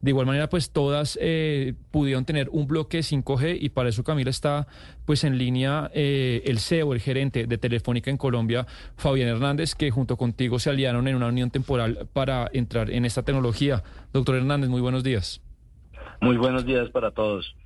[0.00, 4.30] De igual manera, pues todas eh, pudieron tener un bloque 5G y para eso Camila
[4.30, 4.68] está
[5.04, 8.64] pues en línea eh, el CEO, el gerente de Telefónica en Colombia,
[8.96, 13.24] Fabián Hernández, que junto contigo se aliaron en una unión temporal para entrar en esta
[13.24, 13.82] tecnología.
[14.12, 15.42] Doctor Hernández, muy buenos días.
[16.20, 17.56] Muy buenos días para todos.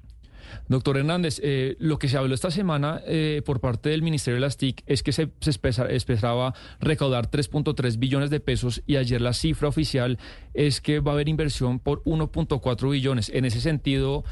[0.69, 4.41] Doctor Hernández, eh, lo que se habló esta semana eh, por parte del Ministerio de
[4.41, 9.21] las TIC es que se, se espesa- esperaba recaudar 3.3 billones de pesos y ayer
[9.21, 10.19] la cifra oficial
[10.55, 13.29] es que va a haber inversión por 1.4 billones.
[13.35, 14.25] En ese sentido,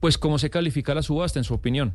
[0.00, 1.94] pues, ¿cómo se califica la subasta, en su opinión?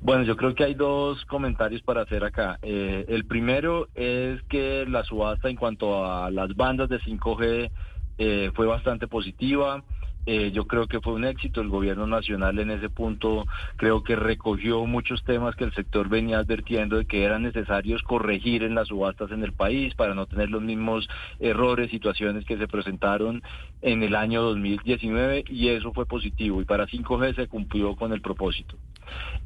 [0.00, 2.58] Bueno, yo creo que hay dos comentarios para hacer acá.
[2.62, 7.70] Eh, el primero es que la subasta en cuanto a las bandas de 5G
[8.18, 9.82] eh, fue bastante positiva.
[10.26, 11.60] Eh, yo creo que fue un éxito.
[11.60, 13.46] El gobierno nacional en ese punto
[13.76, 18.64] creo que recogió muchos temas que el sector venía advirtiendo de que eran necesarios corregir
[18.64, 22.66] en las subastas en el país para no tener los mismos errores, situaciones que se
[22.66, 23.42] presentaron
[23.82, 26.60] en el año 2019 y eso fue positivo.
[26.60, 28.76] Y para 5G se cumplió con el propósito.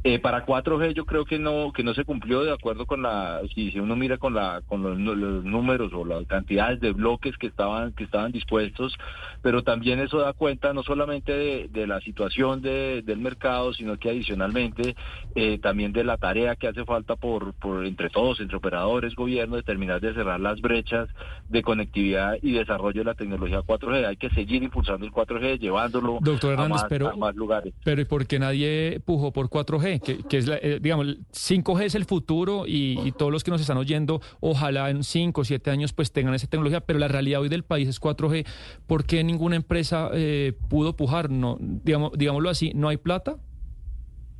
[0.03, 3.41] Eh, para 4G yo creo que no que no se cumplió de acuerdo con la
[3.55, 4.99] si, si uno mira con la con los,
[5.45, 8.97] números o las cantidades de bloques que estaban que estaban dispuestos,
[9.43, 13.99] pero también eso da cuenta no solamente de, de la situación de- del mercado, sino
[13.99, 14.97] que adicionalmente
[15.35, 19.57] eh, también de la tarea que hace falta por por entre todos, entre operadores, gobierno,
[19.57, 21.09] de terminar de cerrar las brechas
[21.51, 24.07] de conectividad y desarrollo de la tecnología 4G.
[24.07, 27.75] Hay que seguir impulsando el 4G, llevándolo Doctor a Hernández, más, pero- a más lugares.
[27.85, 30.01] Pero ¿y por qué nadie pujó por 4G?
[30.01, 33.45] Que, que es, la, eh, digamos, el 5G es el futuro y, y todos los
[33.45, 36.99] que nos están oyendo, ojalá en 5 o 7 años pues tengan esa tecnología, pero
[36.99, 38.47] la realidad hoy del país es 4G.
[38.87, 41.31] ¿Por qué ninguna empresa eh, pudo pujar?
[41.31, 43.37] No, digamos, digámoslo así, ¿no hay plata?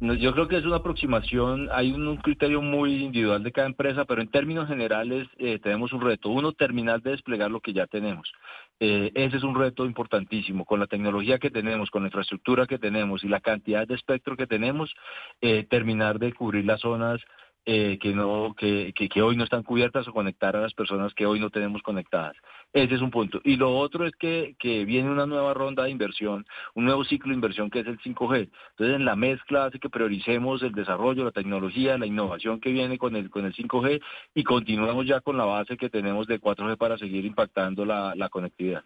[0.01, 3.67] No, Yo creo que es una aproximación, hay un, un criterio muy individual de cada
[3.67, 6.31] empresa, pero en términos generales eh, tenemos un reto.
[6.31, 8.33] Uno, terminar de desplegar lo que ya tenemos.
[8.81, 10.65] Eh, ese es un reto importantísimo.
[10.65, 14.37] Con la tecnología que tenemos, con la infraestructura que tenemos y la cantidad de espectro
[14.37, 14.95] que tenemos,
[15.43, 17.21] eh, terminar de cubrir las zonas
[17.67, 21.13] eh, que, no, que, que, que hoy no están cubiertas o conectar a las personas
[21.13, 22.35] que hoy no tenemos conectadas.
[22.73, 23.41] Ese es un punto.
[23.45, 27.31] Y lo otro es que, que viene una nueva ronda de inversión, un nuevo ciclo
[27.31, 28.49] de inversión que es el 5G.
[28.71, 32.97] Entonces, en la mezcla hace que prioricemos el desarrollo, la tecnología, la innovación que viene
[32.97, 34.01] con el, con el 5G
[34.35, 38.29] y continuemos ya con la base que tenemos de 4G para seguir impactando la, la
[38.29, 38.85] conectividad.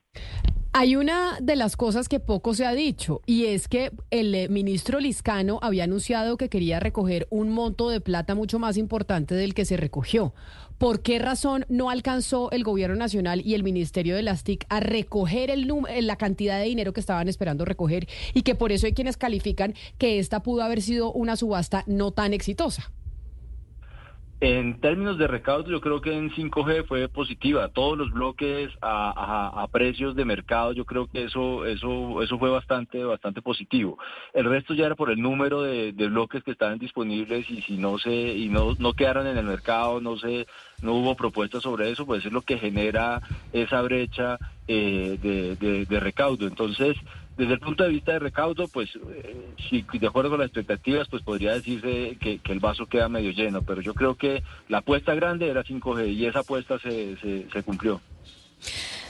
[0.77, 4.49] Hay una de las cosas que poco se ha dicho y es que el eh,
[4.49, 9.55] ministro Liscano había anunciado que quería recoger un monto de plata mucho más importante del
[9.55, 10.35] que se recogió.
[10.85, 14.81] ¿Por qué razón no alcanzó el gobierno nacional y el Ministerio de las TIC a
[14.81, 18.93] recoger eh, la cantidad de dinero que estaban esperando recoger y que por eso hay
[18.93, 22.93] quienes califican que esta pudo haber sido una subasta no tan exitosa?
[24.47, 27.71] En términos de recaudo, yo creo que en 5G fue positiva.
[27.71, 33.03] Todos los bloques a, precios de mercado, yo creo que eso, eso, eso fue bastante,
[33.05, 33.97] bastante positivo.
[34.35, 37.97] El resto ya era por el número de, bloques que estaban disponibles y si no
[37.97, 40.47] se, y no, no quedaron en el mercado, no se,
[40.83, 44.39] no hubo propuestas sobre eso, pues es lo que genera esa brecha
[44.69, 45.17] eh,
[45.89, 46.47] de recaudo.
[46.47, 46.99] Entonces,
[47.37, 51.09] desde el punto de vista de recaudo, pues eh, si de acuerdo con las expectativas,
[51.09, 55.15] pues podría decirse que, el vaso queda medio lleno, pero yo creo que la apuesta
[55.15, 58.01] grande era 5G y esa apuesta se, se, cumplió.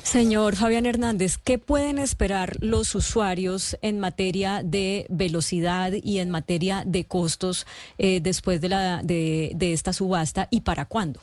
[0.02, 6.82] Señor Fabián Hernández, ¿qué pueden esperar los usuarios en materia de velocidad y en materia
[6.86, 7.66] de costos
[7.98, 11.20] eh, después de, la, de esta subasta y para cuándo?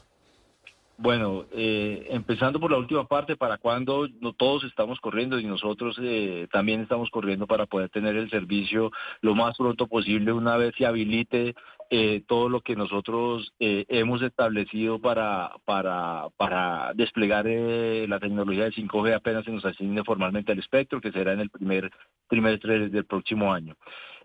[1.02, 5.98] Bueno, eh, empezando por la última parte, para cuando no todos estamos corriendo y nosotros
[6.00, 8.92] eh, también estamos corriendo para poder tener el servicio
[9.22, 11.56] lo más pronto posible una vez se habilite
[11.90, 18.66] eh, todo lo que nosotros eh, hemos establecido para, para, para desplegar eh, la tecnología
[18.66, 21.92] de 5G apenas se nos asigne formalmente al espectro, que será en el primer
[22.30, 23.76] trimestre del próximo año.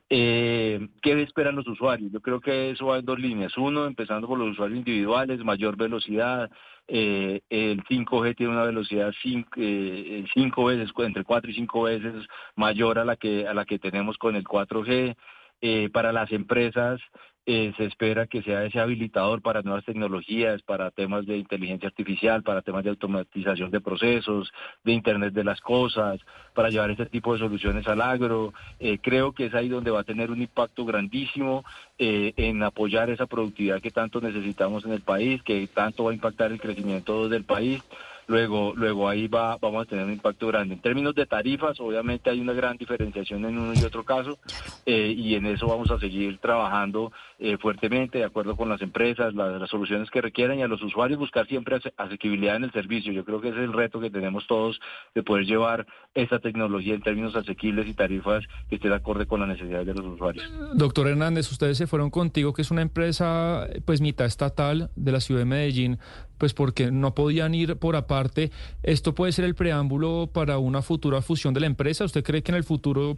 [0.08, 2.12] Eh, ¿Qué esperan los usuarios?
[2.12, 3.56] Yo creo que eso va en dos líneas.
[3.56, 6.50] Uno, empezando por los usuarios individuales, mayor velocidad.
[6.88, 12.24] Eh, el 5G tiene una velocidad cinco, eh, cinco veces, entre cuatro y cinco veces
[12.54, 15.16] mayor a la que a la que tenemos con el 4G.
[15.62, 17.00] Eh, para las empresas
[17.48, 22.42] eh, se espera que sea ese habilitador para nuevas tecnologías, para temas de inteligencia artificial,
[22.42, 24.52] para temas de automatización de procesos,
[24.82, 26.20] de Internet de las cosas,
[26.54, 28.52] para llevar este tipo de soluciones al agro.
[28.80, 31.64] Eh, creo que es ahí donde va a tener un impacto grandísimo
[31.98, 36.14] eh, en apoyar esa productividad que tanto necesitamos en el país, que tanto va a
[36.14, 37.80] impactar el crecimiento del país
[38.26, 40.74] luego, luego ahí va, vamos a tener un impacto grande.
[40.74, 44.38] En términos de tarifas, obviamente hay una gran diferenciación en uno y otro caso,
[44.84, 49.34] eh, y en eso vamos a seguir trabajando eh, fuertemente, de acuerdo con las empresas,
[49.34, 53.12] las, soluciones que requieran y a los usuarios buscar siempre asequibilidad en el servicio.
[53.12, 54.80] Yo creo que ese es el reto que tenemos todos
[55.14, 59.48] de poder llevar esta tecnología en términos asequibles y tarifas que estén acorde con las
[59.48, 60.50] necesidades de los usuarios.
[60.74, 65.20] Doctor Hernández, ustedes se fueron contigo, que es una empresa pues mitad estatal de la
[65.20, 65.98] ciudad de Medellín,
[66.38, 68.50] pues porque no podían ir por aparte.
[68.82, 72.04] ¿Esto puede ser el preámbulo para una futura fusión de la empresa?
[72.04, 73.16] ¿Usted cree que en el futuro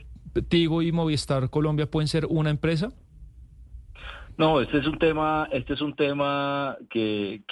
[0.48, 2.90] Tigo y Movistar Colombia pueden ser una empresa?
[4.38, 7.42] No, este es un tema, este es un tema que,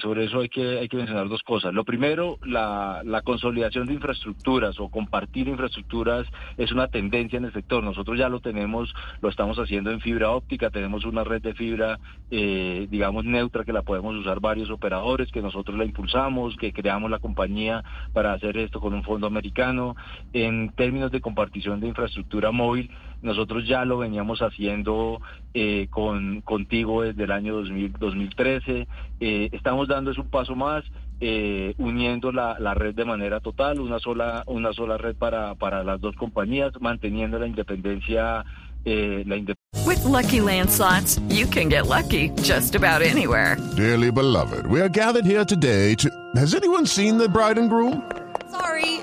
[0.00, 1.74] sobre eso hay que, hay que mencionar dos cosas.
[1.74, 7.52] Lo primero, la, la consolidación de infraestructuras o compartir infraestructuras es una tendencia en el
[7.52, 7.82] sector.
[7.82, 11.98] Nosotros ya lo tenemos, lo estamos haciendo en fibra óptica, tenemos una red de fibra,
[12.30, 17.10] eh, digamos, neutra que la podemos usar varios operadores, que nosotros la impulsamos, que creamos
[17.10, 17.82] la compañía
[18.12, 19.96] para hacer esto con un fondo americano.
[20.32, 22.92] En términos de compartición de infraestructura móvil,
[23.22, 25.20] nosotros ya lo veníamos haciendo
[25.54, 28.86] eh, con, contigo desde el año 2000, 2013.
[29.20, 30.84] Eh, estamos dando un paso más,
[31.20, 35.82] eh, uniendo la, la, red de manera total, una sola, una sola red para, para
[35.82, 38.44] las dos compañías, manteniendo la independencia.
[38.84, 39.58] Eh, la independencia.
[39.86, 43.56] With lucky landslots, you can get lucky just about anywhere.
[43.76, 46.08] Dearly beloved, we are gathered here today to.
[46.36, 48.02] Has anyone seen the bride and groom?
[48.50, 48.97] Sorry,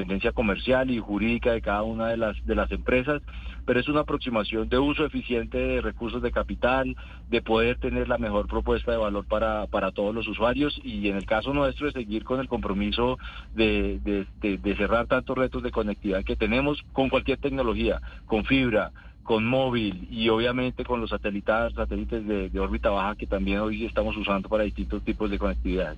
[0.00, 3.22] Tendencia comercial y jurídica de cada una de las de las empresas
[3.70, 6.96] pero es una aproximación de uso eficiente de recursos de capital,
[7.28, 11.16] de poder tener la mejor propuesta de valor para, para todos los usuarios y en
[11.16, 13.16] el caso nuestro de seguir con el compromiso
[13.54, 14.00] de,
[14.40, 18.90] de, cerrar tantos retos de conectividad que tenemos con cualquier tecnología, con fibra,
[19.22, 23.84] con móvil y obviamente con los satélites, satélites de, de, órbita baja que también hoy
[23.84, 25.94] estamos usando para distintos tipos de conectividad.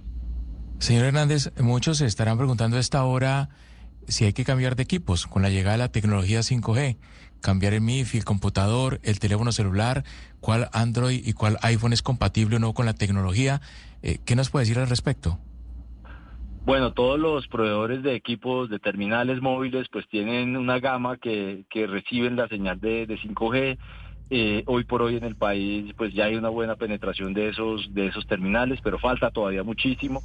[0.78, 3.48] Señor Hernández, muchos se estarán preguntando a esta hora
[4.08, 6.96] si hay que cambiar de equipos con la llegada de la tecnología 5G
[7.42, 10.04] cambiar el MIF, el computador, el teléfono celular,
[10.40, 13.60] cuál Android y cuál iPhone es compatible o no con la tecnología.
[14.02, 15.38] Eh, ¿Qué nos puede decir al respecto?
[16.64, 21.88] Bueno, todos los proveedores de equipos de terminales móviles pues tienen una gama que, que
[21.88, 23.78] reciben la señal de, de 5G.
[24.34, 27.92] Eh, hoy por hoy en el país pues ya hay una buena penetración de esos
[27.92, 30.22] de esos terminales, pero falta todavía muchísimo.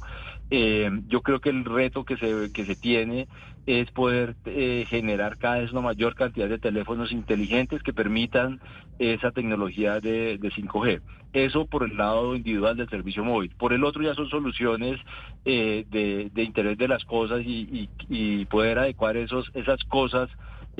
[0.48, 3.26] Eh, yo creo que el reto que se que se tiene
[3.68, 8.60] es poder eh, generar cada vez una mayor cantidad de teléfonos inteligentes que permitan
[8.98, 11.02] esa tecnología de, de 5G.
[11.34, 13.54] Eso por el lado individual del servicio móvil.
[13.58, 14.98] Por el otro ya son soluciones
[15.44, 20.30] de, de interés de las cosas y, y, y poder adecuar esos esas cosas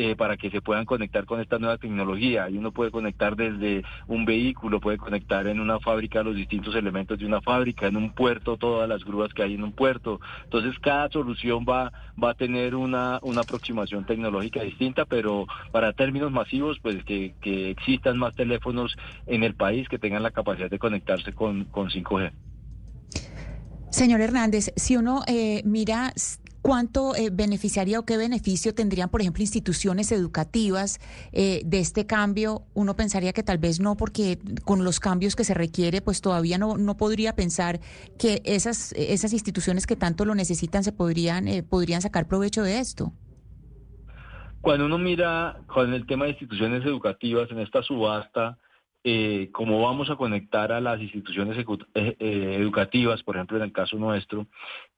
[0.01, 2.49] eh, para que se puedan conectar con esta nueva tecnología.
[2.49, 7.19] Y uno puede conectar desde un vehículo, puede conectar en una fábrica los distintos elementos
[7.19, 10.21] de una fábrica, en un puerto todas las grúas que hay en un puerto.
[10.45, 16.31] Entonces cada solución va, va a tener una, una aproximación tecnológica distinta, pero para términos
[16.31, 20.79] masivos, pues que, que existan más teléfonos en el país que tengan la capacidad de
[20.79, 22.31] conectarse con, con 5G.
[23.91, 26.13] Señor Hernández, si uno eh, mira
[26.63, 30.99] ¿Cuánto eh, beneficiaría o qué beneficio tendrían, por ejemplo, instituciones educativas
[31.33, 32.63] eh, de este cambio?
[32.75, 36.59] Uno pensaría que tal vez no, porque con los cambios que se requiere, pues todavía
[36.59, 37.81] no, no podría pensar
[38.19, 42.81] que esas, esas instituciones que tanto lo necesitan se podrían, eh, podrían sacar provecho de
[42.81, 43.13] esto.
[44.61, 48.59] Cuando uno mira con el tema de instituciones educativas en esta subasta,
[49.05, 53.73] eh, cómo vamos a conectar a las instituciones eh, eh, educativas, por ejemplo en el
[53.73, 54.47] caso nuestro,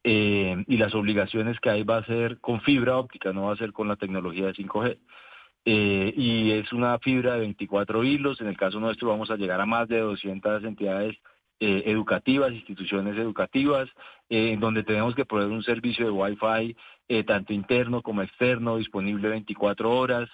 [0.02, 3.58] eh, y las obligaciones que hay va a ser con fibra óptica, no va a
[3.58, 4.98] ser con la tecnología de 5G.
[5.64, 9.66] y es una fibra de 24 hilos, en el caso nuestro vamos a llegar a
[9.66, 11.16] más de 200 entidades
[11.62, 13.86] educativas, instituciones educativas,
[14.30, 16.76] en donde tenemos que proveer un servicio de Wi-Fi
[17.26, 20.30] tanto interno como externo, disponible 24 horas,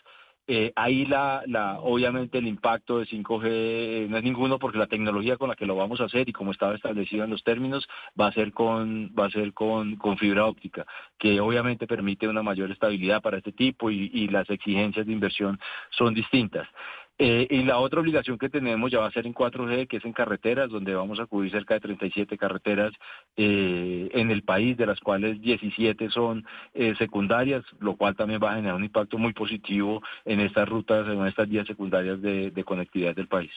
[0.48, 4.86] Eh, ahí la, la, obviamente el impacto de 5G eh, no es ninguno porque la
[4.86, 7.88] tecnología con la que lo vamos a hacer y como estaba establecido en los términos
[8.18, 10.86] va a ser con va a ser con, con fibra óptica
[11.18, 15.58] que obviamente permite una mayor estabilidad para este tipo y, y las exigencias de inversión
[15.90, 16.68] son distintas.
[17.18, 20.04] Eh, y la otra obligación que tenemos ya va a ser en 4G, que es
[20.04, 22.92] en carreteras, donde vamos a cubrir cerca de 37 carreteras
[23.37, 26.44] eh, en el país, de las cuales 17 son
[26.75, 31.08] eh, secundarias, lo cual también va a generar un impacto muy positivo en estas rutas,
[31.08, 33.52] en estas vías secundarias de conectividad del país.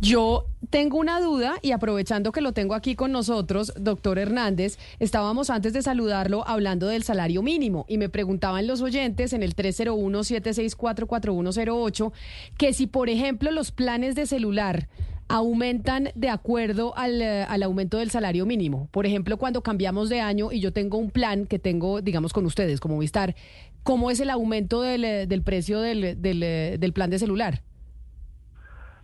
[0.00, 5.50] Yo tengo una duda y aprovechando que lo tengo aquí con nosotros, doctor Hernández, estábamos
[5.50, 12.12] antes de saludarlo hablando del salario mínimo y me preguntaban los oyentes en el 301-764-4108
[12.56, 14.88] que si, por ejemplo, los planes de celular
[15.26, 18.88] aumentan de acuerdo al, eh, al, aumento del salario mínimo.
[18.92, 22.46] Por ejemplo, cuando cambiamos de año y yo tengo un plan que tengo, digamos, con
[22.46, 23.34] ustedes, como Vistar,
[23.82, 27.64] ¿cómo es el aumento del, eh, del precio del, del, eh, del plan de celular?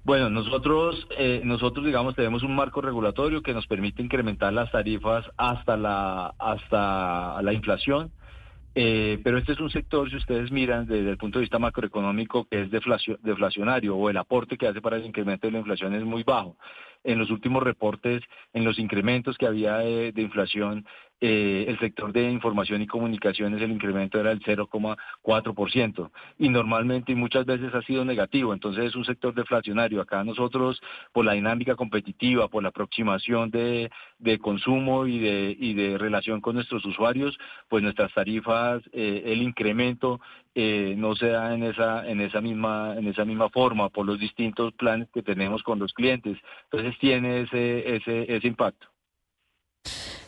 [0.05, 5.25] Bueno, nosotros, eh, nosotros digamos tenemos un marco regulatorio que nos permite incrementar las tarifas
[5.39, 8.13] hasta la hasta la inflación.
[8.75, 12.47] Eh, pero este es un sector, si ustedes miran desde el punto de vista macroeconómico,
[12.51, 16.05] que es deflacionario o el aporte que hace para el incremento de la inflación es
[16.05, 16.59] muy bajo.
[17.03, 20.85] En los últimos reportes, en los incrementos que había de inflación,
[21.27, 27.15] eh, el sector de información y comunicaciones el incremento era el 0,4% y normalmente y
[27.15, 30.03] muchas veces ha sido negativo, entonces es un sector deflacionario.
[30.03, 33.91] Acá nosotros, por la dinámica competitiva, por la aproximación de,
[34.43, 37.39] consumo y de, y de relación con nuestros usuarios,
[37.71, 40.21] pues nuestras tarifas, eh, el incremento
[40.55, 44.21] eh, no se da en esa, en esa misma, en esa misma forma por los
[44.21, 46.37] distintos planes que tenemos con los clientes.
[46.65, 48.89] Entonces tiene ese, ese, ese impacto.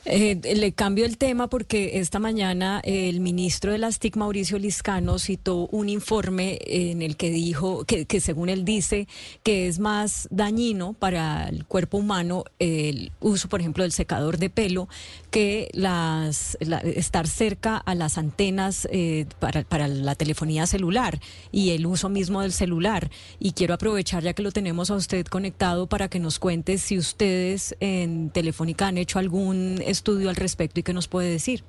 [0.08, 5.18] Eh, le cambio el tema porque esta mañana el ministro de las TIC, Mauricio Liscano,
[5.18, 9.08] citó un informe en el que dijo que, que, según él dice
[9.42, 14.48] que es más dañino para el cuerpo humano el uso, por ejemplo, del secador de
[14.48, 14.88] pelo
[15.32, 21.20] que las estar cerca a las antenas eh, para, para la telefonía celular
[21.50, 23.10] y el uso mismo del celular.
[23.40, 26.96] Y quiero aprovechar ya que lo tenemos a usted conectado para que nos cuente si
[26.96, 31.64] ustedes en Telefónica han hecho algún estudio al respecto y qué nos puede decir.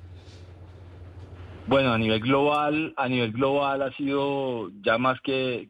[1.68, 5.68] Bueno, a nivel global, a nivel global ha sido ya más que,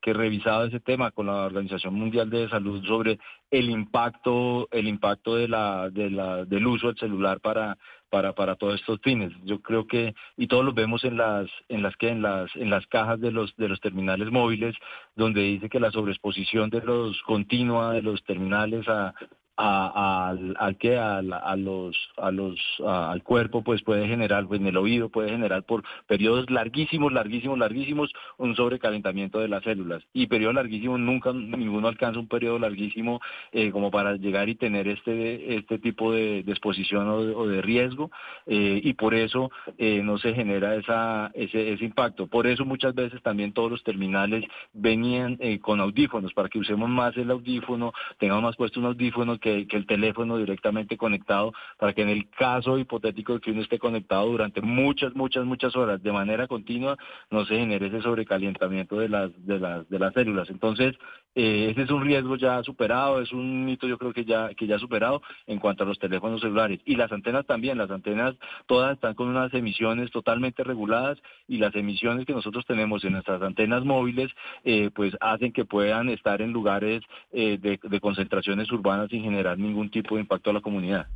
[0.00, 3.18] revisado ese tema con la Organización Mundial de Salud sobre
[3.50, 7.76] el impacto, el impacto de la, de la, del uso del celular para,
[8.08, 9.32] para, para todos estos fines.
[9.42, 12.70] Yo creo que, y todos los vemos en las, en las que, en las, en
[12.70, 14.76] las cajas de los, de los terminales móviles,
[15.16, 19.12] donde dice que la sobreexposición de los continua de los terminales a,
[19.56, 24.66] al, al que a, a, los a los al cuerpo pues puede generar pues en
[24.66, 30.02] el oído puede generar por periodos larguísimos larguísimos larguísimos un sobrecalentamiento de las células.
[30.12, 33.20] Y periodos larguísimos nunca ninguno alcanza un periodo larguísimo
[33.52, 38.10] eh, como para llegar y tener este este tipo de, exposición o de, riesgo
[38.46, 42.26] eh, y por eso eh, no se genera esa ese, ese impacto.
[42.26, 47.16] Por eso muchas veces también todos los terminales venían con audífonos para que usemos más
[47.16, 52.08] el audífono tengamos más puesto un audífono que, el teléfono directamente conectado para que en
[52.08, 56.46] el caso hipotético de que uno esté conectado durante muchas, muchas, muchas horas de manera
[56.46, 56.96] continua,
[57.30, 60.48] no se genere ese sobrecalentamiento de las, de las, de las células.
[60.48, 60.96] Entonces,
[61.34, 64.66] eh, ese es un riesgo ya superado, es un mito yo creo que ya, que
[64.66, 66.80] ya superado en cuanto a los teléfonos celulares.
[66.84, 68.34] Y las antenas también, las antenas
[68.66, 71.18] todas están con unas emisiones totalmente reguladas
[71.48, 74.30] y las emisiones que nosotros tenemos en nuestras antenas móviles,
[74.64, 79.90] eh, pues hacen que puedan estar en lugares eh, de, concentraciones urbanas sin generar ningún
[79.90, 81.06] tipo de impacto a la comunidad.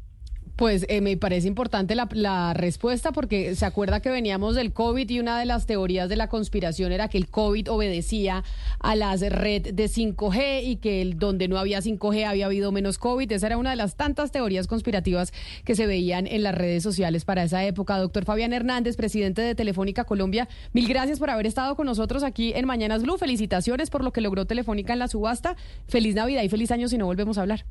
[0.57, 5.21] Pues eh, me parece importante la, respuesta porque se acuerda que veníamos del COVID y
[5.21, 8.43] una de las teorías de la conspiración era que el COVID obedecía
[8.81, 12.97] a las red de 5G y que el, donde no había 5G había habido menos
[12.97, 13.31] COVID.
[13.33, 17.27] Esa era una de las tantas teorías conspirativas que se veían en las redes sociales
[17.27, 17.99] para esa época.
[17.99, 22.55] Doctor Fabián Hernández, presidente de Telefónica Colombia, mil gracias por haber estado con nosotros aquí
[22.55, 23.19] en Mañanas Blue.
[23.19, 25.55] Felicitaciones por lo que logró Telefónica en la subasta.
[25.87, 27.67] Feliz Navidad y feliz año si no volvemos a hablar.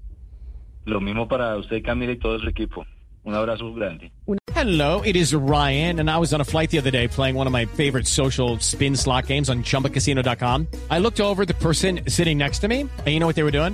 [0.85, 2.85] Lo mismo para usted, Camila, y todo su equipo.
[3.23, 4.11] Un abrazo grande.
[4.53, 7.47] Hello, it is Ryan, and I was on a flight the other day playing one
[7.47, 10.67] of my favorite social spin slot games on chumbacasino.com.
[10.89, 13.51] I looked over the person sitting next to me, and you know what they were
[13.51, 13.73] doing?